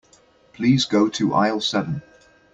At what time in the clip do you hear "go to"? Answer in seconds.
0.85-1.31